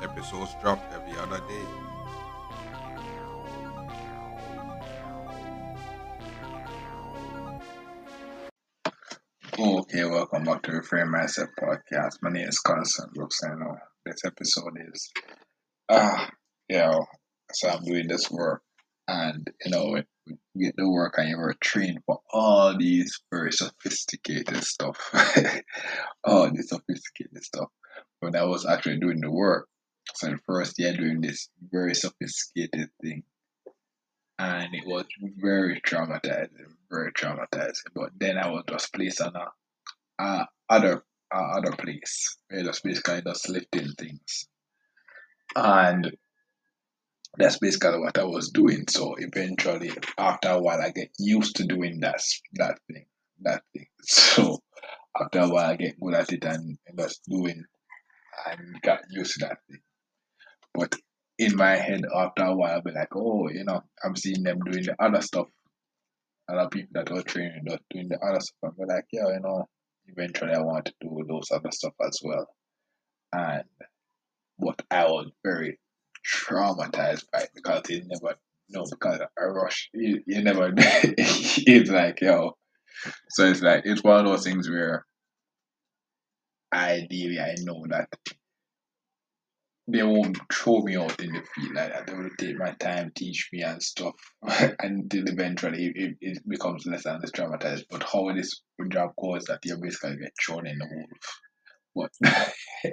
Episodes 0.00 0.54
drop 0.62 0.80
every 0.92 1.18
other 1.18 1.40
day. 1.48 1.66
Okay, 9.58 10.04
welcome 10.04 10.44
back 10.44 10.62
to 10.62 10.70
Reframe 10.70 11.12
Mindset 11.12 11.48
podcast. 11.60 12.22
My 12.22 12.30
name 12.30 12.46
is 12.46 12.60
Constant 12.60 13.10
know 13.16 13.76
this 14.06 14.24
episode 14.24 14.78
is 14.92 15.10
ah, 15.88 16.30
you 16.68 16.78
know, 16.78 17.04
so 17.52 17.68
I'm 17.68 17.82
doing 17.82 18.06
this 18.06 18.30
work, 18.30 18.62
and 19.08 19.50
you 19.64 19.72
know, 19.72 20.00
you 20.26 20.36
get 20.64 20.76
the 20.76 20.88
work, 20.88 21.14
and 21.16 21.28
you 21.28 21.38
were 21.38 21.56
trained 21.60 21.98
for 22.06 22.20
all 22.32 22.78
these 22.78 23.18
very 23.32 23.50
sophisticated 23.50 24.62
stuff, 24.62 24.96
all 26.24 26.52
this 26.54 26.68
sophisticated 26.68 27.42
stuff. 27.42 27.68
When 28.20 28.36
I 28.36 28.44
was 28.44 28.64
actually 28.64 29.00
doing 29.00 29.20
the 29.20 29.30
work, 29.32 29.68
so 30.14 30.28
the 30.28 30.38
first 30.46 30.78
year 30.78 30.94
doing 30.96 31.20
this 31.20 31.48
very 31.70 31.94
sophisticated 31.94 32.90
thing, 33.02 33.22
and 34.38 34.74
it 34.74 34.86
was 34.86 35.06
very 35.36 35.80
traumatizing, 35.80 36.74
very 36.90 37.12
traumatizing. 37.12 37.88
But 37.94 38.10
then 38.18 38.38
I 38.38 38.48
was 38.50 38.64
just 38.68 38.92
placed 38.92 39.20
on 39.20 39.34
a, 39.36 40.22
a 40.22 40.48
other 40.68 41.04
a 41.32 41.36
other 41.36 41.72
place, 41.72 42.36
where 42.48 42.64
just 42.64 42.82
basically 42.84 43.22
just 43.22 43.48
lifting 43.48 43.92
things, 43.98 44.48
and 45.56 46.16
that's 47.36 47.58
basically 47.58 48.00
what 48.00 48.18
I 48.18 48.24
was 48.24 48.50
doing. 48.50 48.84
So 48.88 49.14
eventually, 49.18 49.92
after 50.16 50.50
a 50.50 50.60
while, 50.60 50.80
I 50.80 50.90
get 50.90 51.10
used 51.18 51.56
to 51.56 51.66
doing 51.66 52.00
that 52.00 52.20
that 52.54 52.78
thing, 52.90 53.06
that 53.42 53.62
thing. 53.72 53.86
So 54.02 54.60
after 55.20 55.40
a 55.40 55.48
while, 55.48 55.70
I 55.70 55.76
get 55.76 56.00
good 56.00 56.14
at 56.14 56.32
it 56.32 56.44
and, 56.44 56.78
and 56.86 56.98
just 56.98 57.22
doing 57.28 57.64
and 58.46 58.80
got 58.82 59.00
used 59.10 59.34
to 59.34 59.46
that 59.46 59.58
thing. 59.68 59.80
But 60.78 60.94
in 61.38 61.56
my 61.56 61.76
head, 61.76 62.04
after 62.14 62.44
a 62.44 62.54
while, 62.54 62.74
I'll 62.74 62.82
be 62.82 62.92
like, 62.92 63.14
oh, 63.16 63.48
you 63.50 63.64
know, 63.64 63.82
I'm 64.04 64.16
seeing 64.16 64.42
them 64.44 64.60
doing 64.60 64.84
the 64.84 64.96
other 65.02 65.20
stuff. 65.20 65.48
Other 66.48 66.68
people 66.68 66.90
that 66.92 67.10
are 67.10 67.22
training, 67.22 67.64
that 67.66 67.80
doing 67.90 68.08
the 68.08 68.18
other 68.18 68.40
stuff. 68.40 68.74
I'm 68.80 68.86
like, 68.86 69.06
yeah, 69.12 69.28
you 69.28 69.40
know, 69.40 69.68
eventually 70.06 70.52
I 70.52 70.60
want 70.60 70.86
to 70.86 70.94
do 71.00 71.24
those 71.28 71.50
other 71.50 71.70
stuff 71.72 71.94
as 72.06 72.20
well. 72.22 72.46
And 73.32 73.64
but 74.58 74.82
I 74.90 75.04
was 75.04 75.30
very 75.44 75.78
traumatized 76.26 77.24
by 77.32 77.46
because 77.54 77.82
he 77.88 78.02
never 78.06 78.36
know 78.70 78.84
because 78.90 79.20
I 79.38 79.44
rush 79.44 79.90
you, 79.94 80.22
you 80.26 80.42
never 80.42 80.72
it's 80.76 81.90
like 81.90 82.20
yo 82.20 82.56
so 83.30 83.44
it's 83.44 83.62
like 83.62 83.82
it's 83.84 84.02
one 84.02 84.20
of 84.20 84.26
those 84.26 84.44
things 84.44 84.68
where 84.68 85.06
ideally 86.72 87.38
I 87.38 87.54
know 87.60 87.84
that 87.90 88.08
they 89.90 90.02
won't 90.02 90.38
throw 90.52 90.82
me 90.82 90.96
out 90.96 91.18
in 91.18 91.32
the 91.32 91.42
field 91.54 91.74
like 91.74 91.92
that. 91.92 92.06
They 92.06 92.12
will 92.12 92.28
take 92.38 92.58
my 92.58 92.72
time, 92.72 93.10
teach 93.14 93.48
me 93.52 93.62
and 93.62 93.82
stuff 93.82 94.14
until 94.80 95.26
eventually 95.26 95.92
it, 95.94 96.16
it 96.20 96.38
becomes 96.46 96.84
less 96.86 97.06
and 97.06 97.20
less 97.20 97.30
traumatized. 97.30 97.84
But 97.90 98.02
how 98.02 98.30
this 98.34 98.60
job 98.90 99.12
goes 99.20 99.44
that 99.44 99.60
you 99.64 99.78
basically 99.80 100.18
get 100.18 100.32
thrown 100.44 100.66
in 100.66 100.78
the 100.78 100.86
wolf. 101.94 102.10
But 102.22 102.92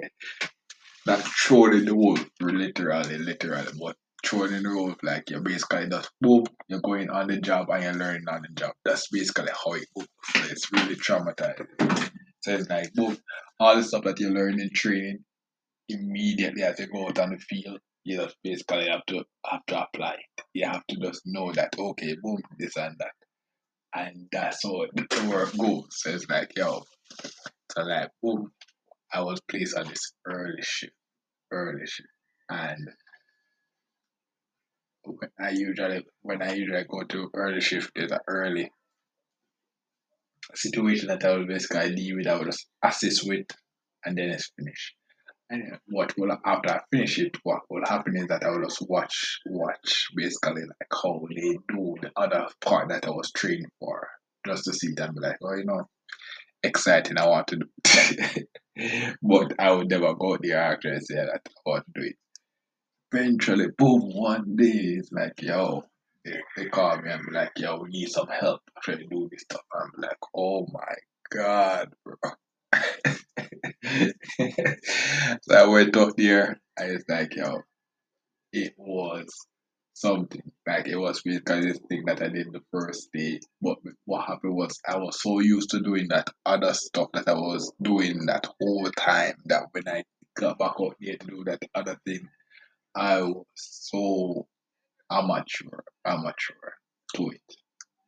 not 1.06 1.20
thrown 1.20 1.74
in 1.74 1.84
the 1.84 1.94
wolf 1.94 2.24
literally, 2.40 3.18
literally, 3.18 3.72
but 3.78 3.96
thrown 4.24 4.54
in 4.54 4.62
the 4.62 4.74
wolf 4.74 4.96
like 5.02 5.28
you're 5.28 5.42
basically 5.42 5.88
just 5.90 6.10
boom, 6.22 6.44
you're 6.68 6.80
going 6.80 7.10
on 7.10 7.28
the 7.28 7.38
job 7.42 7.68
and 7.70 7.82
you're 7.84 7.92
learning 7.92 8.24
on 8.30 8.40
the 8.40 8.48
job. 8.58 8.72
That's 8.86 9.08
basically 9.08 9.52
how 9.52 9.74
it 9.74 9.86
goes. 9.94 10.06
So 10.32 10.40
it's 10.50 10.72
really 10.72 10.96
traumatized. 10.96 12.10
So 12.40 12.52
it's 12.54 12.70
like 12.70 12.94
boom, 12.94 13.18
all 13.60 13.76
the 13.76 13.82
stuff 13.82 14.04
that 14.04 14.18
you 14.18 14.30
learn 14.30 14.58
in 14.58 14.70
training 14.72 15.18
immediately 15.88 16.62
as 16.62 16.78
you 16.78 16.86
go 16.86 17.06
out 17.06 17.18
on 17.18 17.30
the 17.30 17.38
field, 17.38 17.80
you 18.04 18.18
just 18.18 18.36
basically 18.42 18.88
have 18.88 19.04
to 19.06 19.24
have 19.50 19.66
to 19.66 19.82
apply 19.82 20.14
it. 20.14 20.44
You 20.54 20.66
have 20.66 20.86
to 20.88 20.96
just 20.96 21.22
know 21.26 21.52
that 21.52 21.74
okay, 21.78 22.16
boom, 22.22 22.38
this 22.58 22.76
and 22.76 22.96
that. 22.98 23.12
And 23.94 24.28
that's 24.30 24.62
how 24.62 24.86
the 24.94 25.28
work 25.30 25.56
goes. 25.56 25.86
So 25.90 26.10
it's 26.10 26.28
like, 26.28 26.52
yo, 26.56 26.82
so 27.72 27.82
like 27.82 28.10
boom, 28.22 28.52
I 29.12 29.22
was 29.22 29.40
placed 29.48 29.76
on 29.76 29.86
this 29.88 30.12
early 30.26 30.62
shift. 30.62 30.92
Early 31.50 31.86
shift. 31.86 32.08
And 32.50 32.88
when 35.04 35.30
I 35.40 35.50
usually 35.50 36.04
when 36.22 36.42
I 36.42 36.52
usually 36.54 36.84
go 36.84 37.02
to 37.04 37.30
early 37.34 37.60
shift 37.60 37.92
there's 37.94 38.10
an 38.10 38.18
early 38.26 38.70
situation 40.54 41.08
that 41.08 41.24
I 41.24 41.36
will 41.36 41.46
basically 41.46 41.94
deal 41.94 42.16
with, 42.16 42.26
I 42.26 42.34
will 42.36 42.44
just 42.46 42.66
assist 42.84 43.26
with 43.26 43.46
and 44.04 44.16
then 44.16 44.30
it's 44.30 44.50
finished. 44.56 44.95
And 45.48 45.78
what 45.86 46.16
will 46.18 46.36
after 46.44 46.70
I 46.70 46.80
finish 46.90 47.18
it, 47.18 47.36
what 47.44 47.60
will 47.70 47.84
happen 47.84 48.16
is 48.16 48.26
that 48.28 48.44
I 48.44 48.50
will 48.50 48.64
just 48.64 48.82
watch 48.88 49.40
watch 49.46 50.08
basically 50.14 50.62
like 50.62 50.92
how 50.92 51.24
they 51.28 51.58
do 51.68 51.94
the 52.02 52.10
other 52.16 52.48
part 52.60 52.88
that 52.88 53.06
I 53.06 53.10
was 53.10 53.30
trained 53.30 53.66
for. 53.78 54.08
Just 54.44 54.64
to 54.64 54.72
see 54.72 54.92
them 54.92 55.14
be 55.14 55.20
like, 55.20 55.38
oh 55.42 55.54
you 55.54 55.64
know, 55.64 55.88
exciting, 56.62 57.18
I 57.18 57.26
want 57.26 57.48
to 57.48 57.56
do 57.56 57.66
it. 57.84 58.48
but 59.22 59.54
I 59.58 59.72
would 59.72 59.88
never 59.88 60.14
go 60.14 60.36
there 60.40 60.58
after 60.58 60.92
and 60.92 61.04
say 61.04 61.14
that 61.14 61.40
I 61.46 61.50
want 61.64 61.84
to 61.86 62.00
do 62.00 62.06
it. 62.08 62.16
Eventually, 63.12 63.68
boom, 63.78 64.00
one 64.14 64.56
day 64.56 64.98
it's 64.98 65.12
like, 65.12 65.40
yo, 65.40 65.84
they, 66.24 66.40
they 66.56 66.64
call 66.66 67.00
me 67.00 67.10
and 67.10 67.24
be 67.24 67.32
like, 67.32 67.52
yo, 67.56 67.80
we 67.80 67.90
need 67.90 68.08
some 68.08 68.26
help 68.28 68.62
trying 68.82 68.98
to 68.98 69.06
do 69.06 69.28
this 69.30 69.42
stuff. 69.42 69.62
I'm 69.72 69.92
like, 69.96 70.18
oh 70.34 70.66
my 70.72 70.94
god, 71.30 71.92
bro. 72.04 72.32
So 75.42 75.54
I 75.56 75.66
went 75.66 75.96
up 75.96 76.16
there. 76.16 76.60
I 76.78 76.86
was 76.92 77.04
like, 77.08 77.34
yo, 77.34 77.62
it 78.52 78.74
was 78.76 79.26
something. 79.94 80.42
Like 80.66 80.88
it 80.88 80.96
was 80.96 81.22
basically 81.22 81.62
this 81.62 81.80
thing 81.88 82.04
that 82.06 82.22
I 82.22 82.28
did 82.28 82.52
the 82.52 82.60
first 82.70 83.08
day. 83.12 83.40
But 83.62 83.78
what 84.04 84.26
happened 84.26 84.54
was 84.54 84.78
I 84.86 84.96
was 84.98 85.20
so 85.20 85.40
used 85.40 85.70
to 85.70 85.80
doing 85.80 86.08
that 86.08 86.28
other 86.44 86.74
stuff 86.74 87.08
that 87.14 87.28
I 87.28 87.34
was 87.34 87.72
doing 87.82 88.26
that 88.26 88.46
whole 88.60 88.90
time 88.92 89.34
that 89.46 89.64
when 89.72 89.88
I 89.88 90.04
got 90.36 90.58
back 90.58 90.74
up 90.80 90.92
here 91.00 91.16
to 91.16 91.26
do 91.26 91.44
that 91.44 91.62
other 91.74 91.98
thing, 92.04 92.28
I 92.94 93.22
was 93.22 93.46
so 93.54 94.46
amateur, 95.10 95.80
amateur 96.04 96.72
to 97.14 97.30
it. 97.30 97.56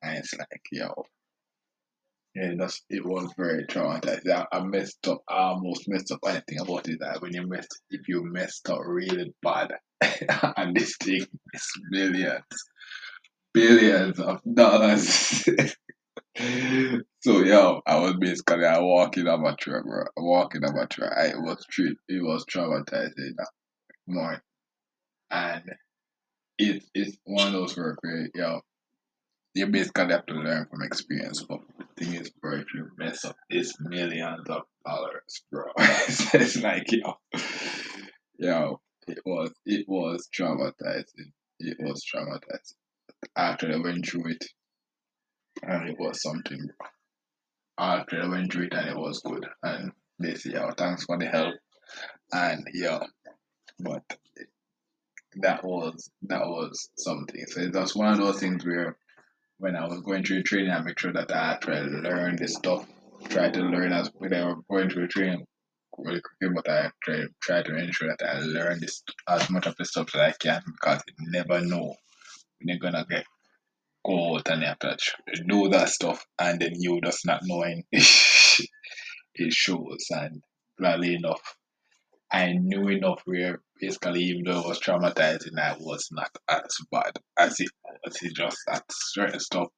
And 0.02 0.18
it's 0.18 0.34
like, 0.38 0.62
yo, 0.70 0.92
yeah, 2.34 2.52
that's 2.58 2.82
it 2.90 3.04
was 3.04 3.32
very 3.36 3.64
traumatizing. 3.66 4.30
I, 4.30 4.46
I 4.52 4.62
messed 4.64 5.06
up. 5.08 5.22
I 5.28 5.38
almost 5.38 5.88
messed 5.88 6.12
up. 6.12 6.20
Anything 6.26 6.60
about 6.60 6.88
it 6.88 6.98
that 7.00 7.20
when 7.20 7.32
you 7.34 7.46
mess, 7.46 7.66
if 7.90 8.06
you 8.08 8.22
messed 8.24 8.68
up 8.70 8.80
really 8.84 9.32
bad, 9.42 9.72
and 10.56 10.76
this 10.76 10.96
thing 10.98 11.26
is 11.54 11.72
millions, 11.90 12.44
billions 13.52 14.20
of 14.20 14.40
dollars. 14.54 15.42
so 17.20 17.42
yeah, 17.42 17.78
I 17.86 17.98
was 17.98 18.14
basically 18.20 18.64
a 18.64 18.82
walking 18.82 19.26
amateur, 19.26 19.82
bro. 19.82 20.04
Walking 20.16 20.64
amateur. 20.64 21.06
I 21.06 21.36
was 21.38 21.64
treat. 21.70 21.96
It 22.08 22.22
was 22.22 22.44
traumatizing 22.44 23.34
that 23.36 23.50
morning, 24.06 24.40
and 25.30 25.62
it 26.58 26.84
is 26.94 27.18
one 27.24 27.48
of 27.48 27.52
those 27.52 27.76
work 27.76 27.98
where 28.02 28.28
yo 28.34 28.60
you 29.54 29.66
basically 29.66 30.12
have 30.12 30.26
to 30.26 30.34
learn 30.34 30.66
from 30.70 30.82
experience. 30.82 31.42
But 31.42 31.60
thing 31.98 32.14
is, 32.14 32.30
bro, 32.30 32.58
if 32.58 32.66
you 32.74 32.90
mess 32.96 33.24
up, 33.24 33.36
it's 33.50 33.74
millions 33.80 34.48
of 34.48 34.62
dollars, 34.84 35.42
bro. 35.50 35.64
it's 35.78 36.56
like, 36.56 36.90
yo, 36.90 37.14
yo, 38.38 38.80
it 39.06 39.18
was, 39.24 39.52
it 39.66 39.86
was 39.88 40.28
traumatizing. 40.36 41.32
It 41.58 41.76
was 41.80 42.04
traumatizing. 42.04 42.74
After 43.36 43.72
I 43.72 43.76
went 43.78 44.06
through 44.06 44.30
it, 44.30 44.44
and 45.62 45.88
it 45.88 45.96
was 45.98 46.22
something, 46.22 46.58
bro. 46.58 46.88
After 47.78 48.22
I 48.22 48.28
went 48.28 48.52
through 48.52 48.66
it, 48.66 48.74
and 48.74 48.90
it 48.90 48.96
was 48.96 49.20
good. 49.20 49.46
And 49.62 49.92
say, 50.20 50.50
yo, 50.50 50.70
thanks 50.76 51.04
for 51.04 51.18
the 51.18 51.26
help. 51.26 51.54
And 52.32 52.66
yo, 52.72 53.00
but 53.80 54.02
that 55.36 55.64
was 55.64 56.10
that 56.22 56.46
was 56.46 56.90
something. 56.98 57.44
So 57.46 57.68
was 57.70 57.94
one 57.94 58.12
of 58.12 58.18
those 58.18 58.40
things 58.40 58.64
where 58.64 58.96
when 59.58 59.76
I 59.76 59.86
was 59.86 60.00
going 60.00 60.24
through 60.24 60.44
training, 60.44 60.70
I 60.70 60.80
make 60.80 60.98
sure 60.98 61.12
that 61.12 61.34
I 61.34 61.58
try 61.60 61.80
to 61.80 61.84
learn 61.84 62.36
this 62.36 62.54
stuff, 62.54 62.86
try 63.28 63.50
to 63.50 63.60
learn 63.60 63.92
as 63.92 64.10
when 64.14 64.32
I 64.32 64.46
was 64.46 64.62
going 64.70 64.90
through 64.90 65.08
training 65.08 65.44
really 65.98 66.20
quickly, 66.20 66.54
but 66.54 66.70
I 66.70 66.90
try, 67.02 67.24
try 67.42 67.62
to 67.62 67.76
ensure 67.76 68.08
that 68.08 68.28
I 68.28 68.38
learn 68.40 68.80
this 68.80 69.02
as 69.28 69.50
much 69.50 69.66
of 69.66 69.74
the 69.76 69.84
stuff 69.84 70.12
that 70.12 70.22
I 70.22 70.32
can 70.38 70.62
because 70.66 71.02
you 71.08 71.30
never 71.30 71.60
know 71.60 71.94
when 72.58 72.68
you're 72.68 72.78
gonna 72.78 73.04
get 73.10 73.24
go 74.06 74.36
out 74.36 74.48
and 74.48 74.62
you 74.62 74.68
have 74.68 74.78
to 74.78 74.96
do 75.48 75.68
that 75.70 75.88
stuff 75.88 76.24
and 76.38 76.60
then 76.60 76.72
you 76.76 77.00
just 77.04 77.26
not 77.26 77.40
knowing. 77.44 77.84
It 79.40 79.52
shows 79.52 80.06
and 80.10 80.42
gladly 80.80 81.14
enough 81.14 81.40
I 82.32 82.52
knew 82.52 82.88
enough 82.88 83.22
where 83.26 83.60
basically 83.80 84.22
even 84.24 84.44
though 84.44 84.60
it 84.60 84.68
was 84.68 84.80
traumatizing 84.80 85.58
I 85.58 85.76
was 85.80 86.08
not 86.12 86.30
as 86.48 86.78
bad 86.92 87.12
as 87.38 87.60
it 87.60 87.70
was 88.04 88.22
it 88.22 88.34
just 88.34 88.58
that 88.66 88.84
certain 88.90 89.40
stuff 89.40 89.68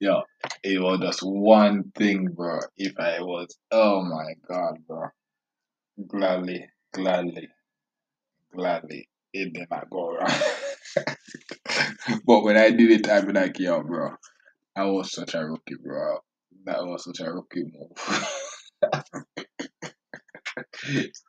yeah 0.00 0.20
it 0.64 0.80
was 0.80 1.00
just 1.00 1.20
one 1.22 1.92
thing 1.96 2.28
bro 2.34 2.60
if 2.76 2.98
I 2.98 3.20
was 3.22 3.56
oh 3.72 4.02
my 4.02 4.34
god 4.48 4.78
bro 4.88 5.08
gladly 6.08 6.66
gladly 6.94 7.48
gladly 8.54 9.08
it 9.32 9.52
did 9.54 9.68
not 9.70 9.90
go 9.90 10.14
wrong 10.14 10.40
but 12.26 12.42
when 12.44 12.56
I 12.56 12.70
did 12.70 12.90
it, 12.90 13.08
I'd 13.08 13.26
be 13.26 13.32
like, 13.32 13.58
yo, 13.58 13.82
bro, 13.82 14.12
I 14.76 14.84
was 14.84 15.12
such 15.12 15.34
a 15.34 15.44
rookie, 15.46 15.76
bro. 15.82 16.18
That 16.64 16.84
was 16.84 17.04
such 17.04 17.20
a 17.26 17.32
rookie 17.32 17.64
move. 17.64 18.22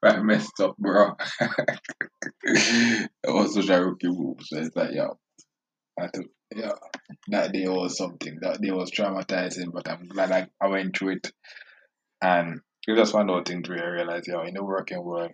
I 0.03 0.17
messed 0.21 0.59
up, 0.59 0.77
bro. 0.77 1.15
it 2.43 3.09
was 3.25 3.55
such 3.55 3.69
a 3.69 3.83
rookie 3.83 4.07
move. 4.07 4.37
So 4.41 4.59
it's 4.59 4.75
like, 4.75 4.91
yo, 4.93 5.17
I 5.99 6.07
took, 6.13 6.25
yeah, 6.55 6.73
that 7.29 7.51
day 7.53 7.67
was 7.67 7.97
something. 7.97 8.39
That 8.41 8.61
day 8.61 8.71
was 8.71 8.91
traumatizing, 8.91 9.71
but 9.73 9.89
I'm 9.89 10.07
glad 10.07 10.31
I, 10.31 10.47
I 10.61 10.67
went 10.67 10.97
through 10.97 11.17
it. 11.17 11.31
And 12.21 12.61
it's 12.87 12.97
just 12.99 13.13
one 13.13 13.29
of 13.29 13.45
things 13.45 13.69
where 13.69 13.83
I 13.83 13.89
realized, 13.89 14.27
yo, 14.27 14.41
in 14.43 14.53
the 14.53 14.63
working 14.63 15.03
world, 15.03 15.31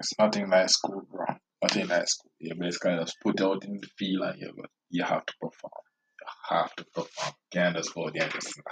it's 0.00 0.12
nothing 0.18 0.48
like 0.50 0.68
school, 0.68 1.02
bro. 1.10 1.26
Nothing 1.62 1.88
like 1.88 2.08
school. 2.08 2.30
You 2.38 2.54
basically 2.54 2.96
just 2.96 3.16
put 3.22 3.40
out 3.40 3.64
in 3.64 3.80
the 3.80 3.88
field 3.98 4.22
and 4.22 4.40
you, 4.40 4.52
you 4.90 5.04
have 5.04 5.24
to 5.26 5.34
perform. 5.40 5.72
You 6.20 6.56
have 6.56 6.74
to 6.76 6.84
perform. 6.94 7.34
You 7.52 7.60
can't 7.60 7.76
just 7.76 7.94
go 7.94 8.10
there 8.14 8.28
just. 8.28 8.56
You 8.56 8.62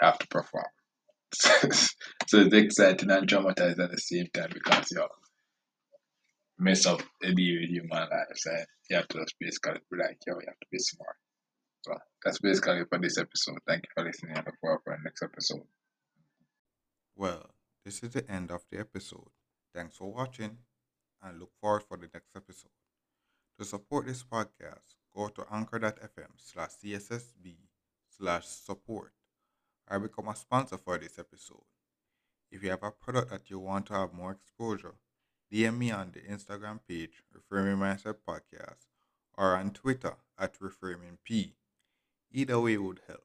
have 0.00 0.18
to 0.18 0.26
perform. 0.28 0.64
So 1.32 2.38
it's 2.40 2.54
exciting 2.54 3.10
and 3.10 3.28
traumatizing 3.28 3.84
at 3.84 3.90
the 3.90 3.98
same 3.98 4.26
time 4.34 4.50
because 4.52 4.90
you 4.90 5.06
mess 6.58 6.86
up 6.86 7.00
a 7.22 7.32
deal 7.32 7.60
with 7.60 7.70
human 7.70 7.90
lives 7.90 8.46
and 8.46 8.66
you 8.88 8.96
have 8.96 9.08
to 9.08 9.18
just 9.18 9.34
basically 9.40 9.80
be 9.90 9.98
like, 9.98 10.18
yo, 10.26 10.34
you 10.34 10.46
have 10.46 10.60
to 10.60 10.66
be 10.70 10.78
smart. 10.78 11.16
So 11.82 11.94
that's 12.24 12.38
basically 12.40 12.82
for 12.88 12.98
this 12.98 13.18
episode. 13.18 13.58
Thank 13.66 13.84
you 13.84 13.90
for 13.94 14.04
listening 14.04 14.36
and 14.36 14.44
look 14.46 14.56
forward 14.60 14.80
for 14.84 14.96
the 14.96 15.02
next 15.04 15.22
episode. 15.22 15.66
Well, 17.16 17.50
this 17.84 18.02
is 18.02 18.10
the 18.10 18.30
end 18.30 18.50
of 18.50 18.64
the 18.70 18.80
episode. 18.80 19.30
Thanks 19.74 19.96
for 19.96 20.12
watching 20.12 20.58
and 21.22 21.38
look 21.38 21.52
forward 21.60 21.84
for 21.88 21.96
the 21.96 22.08
next 22.12 22.36
episode. 22.36 22.70
To 23.58 23.64
support 23.64 24.06
this 24.06 24.22
podcast, 24.22 24.96
go 25.14 25.28
to 25.28 25.44
anchor.fm 25.50 26.32
slash 26.36 26.70
cssb 26.82 27.56
slash 28.08 28.46
support 28.46 29.12
or 29.90 29.98
become 29.98 30.28
a 30.28 30.36
sponsor 30.36 30.78
for 30.78 30.96
this 30.98 31.18
episode. 31.18 31.64
If 32.50 32.62
you 32.62 32.70
have 32.70 32.82
a 32.82 32.90
product 32.90 33.30
that 33.30 33.50
you 33.50 33.58
want 33.58 33.86
to 33.86 33.94
have 33.94 34.14
more 34.14 34.32
exposure, 34.32 34.94
DM 35.52 35.78
me 35.78 35.90
on 35.90 36.12
the 36.12 36.20
Instagram 36.20 36.80
page 36.86 37.22
Reframing 37.34 37.78
Mindset 37.78 38.16
Podcast 38.26 38.86
or 39.36 39.56
on 39.56 39.72
Twitter 39.72 40.14
at 40.38 40.58
ReframingP. 40.60 41.52
Either 42.32 42.60
way 42.60 42.76
would 42.76 43.00
help. 43.08 43.24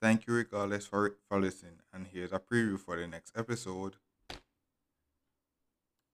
Thank 0.00 0.26
you 0.26 0.34
regardless 0.34 0.86
for, 0.86 1.16
for 1.28 1.40
listening, 1.40 1.78
and 1.92 2.08
here's 2.12 2.32
a 2.32 2.40
preview 2.40 2.78
for 2.78 2.96
the 2.96 3.06
next 3.06 3.32
episode. 3.36 3.96